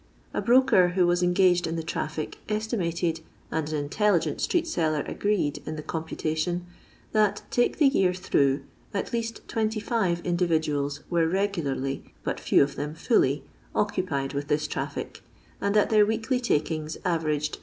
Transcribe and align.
A 0.33 0.41
broker 0.41 0.87
who 0.87 1.05
was 1.05 1.21
engaged 1.21 1.67
in 1.67 1.75
the 1.75 1.83
traffic 1.83 2.39
estimated— 2.49 3.19
and 3.51 3.69
an 3.69 3.75
intelligent 3.75 4.39
street^eller 4.39 5.07
agreed 5.07 5.61
in 5.63 5.75
the 5.75 5.83
computation— 5.83 6.65
that, 7.11 7.43
take 7.51 7.77
the 7.77 7.85
year 7.85 8.11
through, 8.11 8.63
at 8.95 9.13
least 9.13 9.47
25 9.47 10.21
individuals 10.21 11.01
were 11.11 11.27
regularly, 11.27 12.03
but 12.23 12.39
few 12.39 12.63
of 12.63 12.77
them 12.77 12.95
fully, 12.95 13.43
occupied 13.75 14.33
with 14.33 14.47
this 14.47 14.65
traffic, 14.67 15.21
and 15.61 15.75
that 15.75 15.91
their 15.91 16.03
weekly 16.03 16.39
takings 16.39 16.97
averaged 17.05 17.51
30 17.57 17.59